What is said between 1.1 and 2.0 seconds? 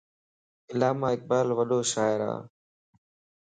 اقبال وڏو